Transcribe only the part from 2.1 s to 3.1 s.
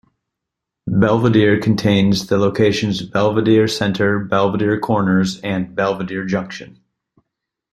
the locations